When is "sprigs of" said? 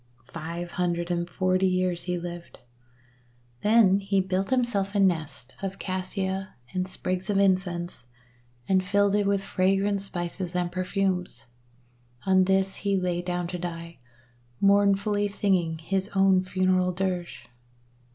6.87-7.37